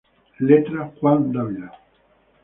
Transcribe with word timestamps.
Letra: 0.39 0.89
Juan 0.99 1.31
Dávila. 1.31 1.71